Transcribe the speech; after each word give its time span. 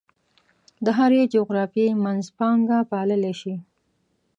د 0.85 0.87
هرې 0.97 1.21
جغرافیې 1.33 1.87
منځپانګه 2.03 2.77
پاللی 2.91 3.33
شي. 3.41 3.55